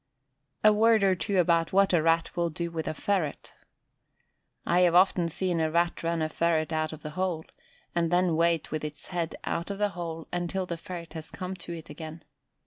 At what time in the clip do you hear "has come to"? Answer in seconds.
11.13-11.73